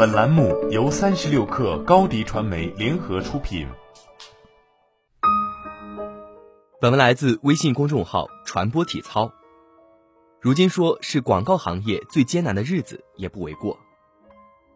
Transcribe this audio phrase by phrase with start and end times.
[0.00, 3.68] 本栏目由三十六氪高低传媒联合出品。
[6.80, 9.30] 本文来自微信公众号“传播体操”。
[10.40, 13.78] 如今说是广告行业最艰难的日子也不为过。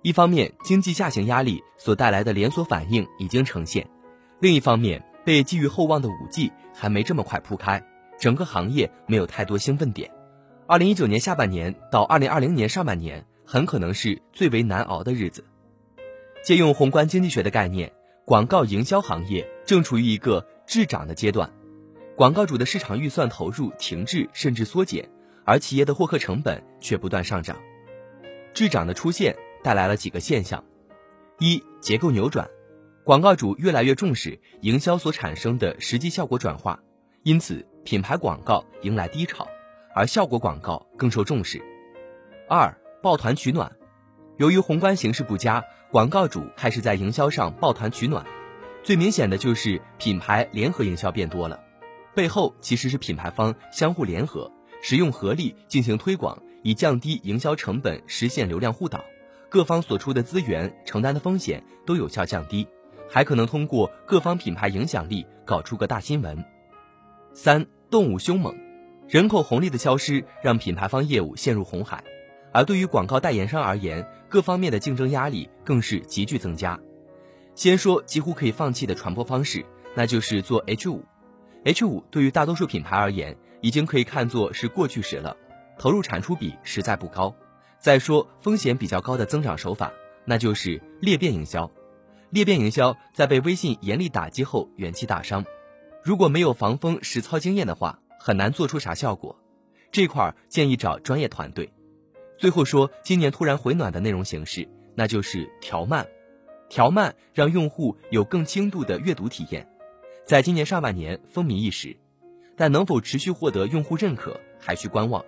[0.00, 3.84] 一方面，经济下行压力所带来的连锁反应已经呈现；
[4.38, 7.86] 另一方面，被寄予厚望的五 G 还没这么快铺开，
[8.18, 10.10] 整个行业没有太多兴奋点。
[10.66, 15.44] 二零一九年下半年到二零二零年上半年，很可能是最为难熬的日子。
[16.40, 17.92] 借用宏观经济学的概念，
[18.24, 21.52] 广告营销行业正处于一个滞涨的阶段，
[22.16, 25.10] 广告主的市场预算投入停滞甚至缩减，
[25.44, 27.58] 而企业的获客成本却不断上涨。
[28.54, 30.64] 滞涨的出现带来了几个现象：
[31.40, 32.48] 一、结构扭转，
[33.02, 36.78] 广告主越来越重视营销所产生的实际效果转化，
[37.24, 39.44] 因此品牌广告迎来低潮。
[39.92, 41.60] 而效果广告更受重视。
[42.48, 43.72] 二抱团取暖，
[44.36, 48.26] 由于宏观形势不佳，广告主开始在营销上抱团取暖。
[48.82, 51.60] 最明显的就是品牌联合营销变多了，
[52.14, 54.52] 背后其实是品牌方相互联合，
[54.82, 59.02] 使用合力进行推广，以降低营销成本，实现流量互导。
[59.48, 62.68] 各方所出的资源、承担的风险都有效降低，
[63.08, 66.44] 还可能通过各方品牌影响力搞出个大新闻。
[67.32, 68.54] 三动物凶猛。
[69.08, 72.04] 人口红利的消失让品牌方业务陷入红海，
[72.52, 76.78] 而对于广告代言商而言，各方面的竞争压力更是急剧增加。
[77.54, 81.04] 先说几乎可以放弃的传播方式，那就是做 H 五。
[81.64, 85.36] H 五对于大多数品牌而言，已经可以看作是过去时了，
[85.78, 87.34] 投入产出比实在不高。
[87.78, 89.92] 再说风险比较高的增长手法，
[90.24, 91.70] 那就是裂变营销。
[92.30, 95.44] 裂变营销在被微信严厉打击后元气大伤，
[96.02, 97.98] 如果没有防风实操经验的话。
[98.22, 99.34] 很难做出啥效果，
[99.90, 101.72] 这块儿建议找专业团队。
[102.40, 106.08] 最后说，今年突然回暖的内容形式，那就是调慢。
[106.70, 109.68] 调慢让用户有更轻度的阅读体验，
[110.24, 111.94] 在今年上半年风靡一时，
[112.56, 115.22] 但能否持续获得用户认可，还需观望。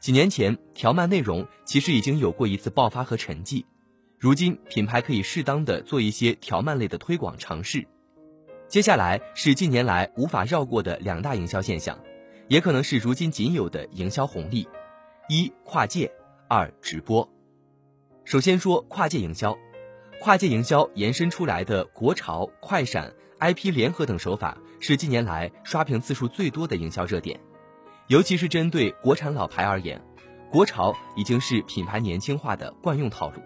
[0.00, 3.64] 几年前调慢内容其实已经有过一次爆发和沉寂，
[4.18, 7.86] 如今品牌可以适当的做一些调慢类的推广尝试。
[8.66, 11.96] 接下来是近年来无法绕过的两大营销现象。
[12.48, 14.66] 也可能是如今仅有的营销红利：
[15.28, 16.12] 一跨界，
[16.54, 17.26] 二直播。
[18.26, 19.56] 首先说跨界营销，
[20.20, 27.40] 跨界营销延伸出来的国潮、快闪、IP 联合等手法，是近年来刷屏次数最多的营销热点。
[28.08, 29.98] 尤其是针对国产老牌而言，
[30.50, 33.40] 国潮已经是品牌年轻化的惯用套路。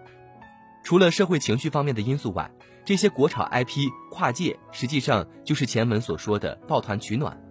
[0.83, 2.51] 除了社会情绪方面的因素外，
[2.83, 7.41] 这些国潮 IP 跨界，实际上就是前文所说的抱团取暖。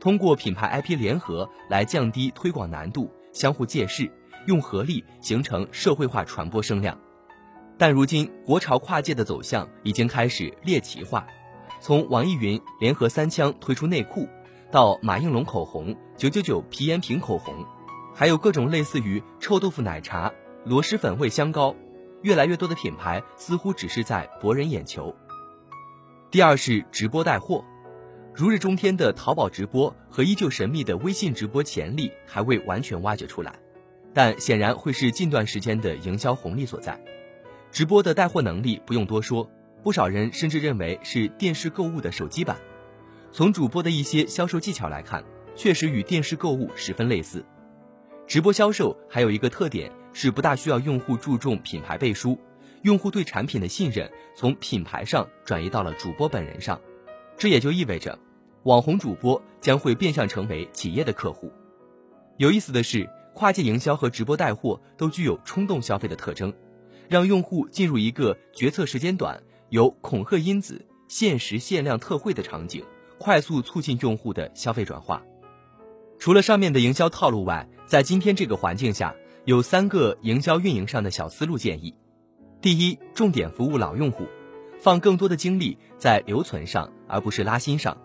[0.00, 4.10] 通过品牌 IP 联合来降低推广难度，相互借势，
[4.46, 6.98] 用合力形成社会化传播声量。
[7.78, 11.26] 但如今国潮跨界的走向已经开始猎奇化，
[11.80, 14.28] 从网易云联合三枪推出内裤，
[14.70, 17.66] 到马应龙口红、九九九皮炎平口红，
[18.14, 20.32] 还有各种类似于臭豆腐奶茶、
[20.64, 21.74] 螺蛳粉味香膏，
[22.22, 25.14] 越来越多的品牌似乎只是在博人眼球。
[26.30, 27.64] 第二是直播带货。
[28.34, 33.58] 如日中天的淘宝直播和依旧神秘的微信直播潜力还未完全挖掘出来，
[34.14, 36.98] 但显然会是近段时间的营销红利所在。
[37.70, 39.50] 直播的带货能力不用多说，
[39.82, 42.56] 不少人甚至认为是电视购物的手机版。
[43.30, 45.24] 从主播的一些销售技巧来看，
[45.54, 47.44] 确实与电视购物十分类似。
[48.26, 52.38] 直播销售还有一个特点是不大需要用户注重品牌背书，
[52.82, 56.80] 用户对产品的信任从品牌上转移到了主播本人上。
[57.38, 58.18] 这也就意味着，
[58.64, 61.50] 网红主播将会变相成为企业的客户。
[62.36, 66.52] 有意思的是，跨界营销和直播带货都具有冲动消费的特征，
[67.08, 72.84] 让用户进入一个决策时间短、有恐吓因子、限时限量特惠的场景，
[73.18, 75.22] 快速促进用户的消费转化。
[76.18, 81.94] 除了上面的营销套路外，在今天这个环境下，有三个营销运营上的小思路建议：
[82.60, 84.26] 第一，重点服务老用户。
[84.80, 87.96] 放更多的精力在留存上，而不是拉新上。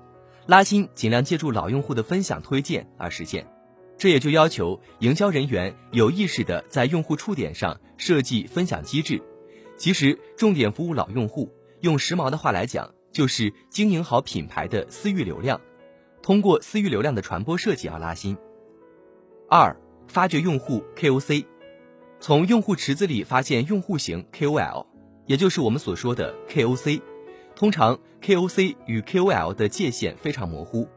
[0.45, 3.47] 拉新尽量借助老用户的分享推荐而实现。
[3.97, 9.21] 这也就要求营销人员有意识的在用户触点上设计分享机制。
[9.75, 11.51] 其实，重点服务老用户，
[11.81, 15.59] 用时髦的话来讲，就是经营好品牌的私域流量，
[16.21, 18.37] 通过私域流量的传播设计而拉新。
[19.49, 19.75] 二、
[20.07, 21.45] 发掘用户 KOC，
[22.19, 24.85] 从用户池子里发现用户型 KOL。
[25.25, 27.01] 也就是我们所说的 KOC，
[27.55, 30.87] 通常 KOC 与 KOL 的界限非常模糊，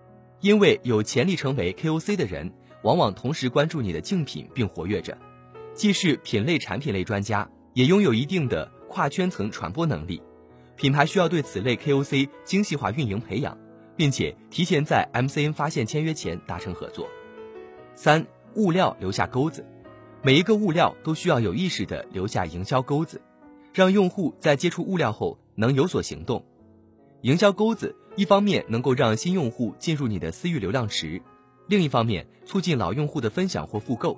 [0.41, 5.17] 因为有潜力成为 KOC 的人，往往同时关注你的竞品并活跃着，
[5.75, 7.87] 既是品类产品类专家，也。
[7.87, 10.23] 拥有一定的跨圈层传播能力。
[10.77, 13.59] 品牌需要对此类 KOC 精细化运营培养，
[13.97, 17.07] 并且提前在 MCN 发现签约前达成合作。
[17.95, 19.67] 三、物料留下钩子，
[20.23, 23.21] 每一个物料都需要有意识的留下营销钩子，
[23.75, 26.47] 让用户在接触物料后能有所行动。
[27.23, 31.21] 营销钩子一方面能够让新用户进入你的私域流量池，
[31.71, 34.17] 另一方面促进老用户的分享或复购。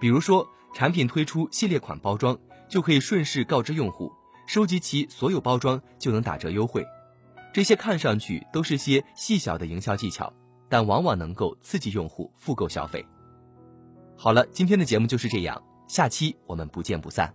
[0.00, 4.10] 比如说，产品推出系列款包装，就可以顺势告知用户。
[4.46, 6.82] 收集其所有包装就能打折优惠，
[7.52, 10.32] 这些看上去都是些细小的营销技巧，
[10.66, 13.04] 但往往能够刺激用户复购消费。
[14.16, 17.30] 好了，今天的节目就是这样，下期我们不见不散。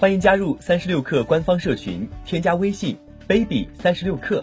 [0.00, 2.98] 欢迎加入三十六课官方社群，添加微信
[3.28, 4.42] baby 三十六课